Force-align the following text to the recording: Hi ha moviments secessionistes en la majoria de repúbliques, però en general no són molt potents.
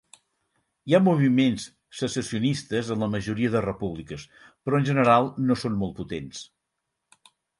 Hi 0.91 0.93
ha 0.97 1.01
moviments 1.07 1.65
secessionistes 1.97 2.89
en 2.95 3.05
la 3.05 3.09
majoria 3.15 3.51
de 3.57 3.61
repúbliques, 3.67 4.25
però 4.69 4.79
en 4.83 4.89
general 4.89 5.31
no 5.51 5.61
són 5.65 5.77
molt 5.83 5.97
potents. 6.01 6.41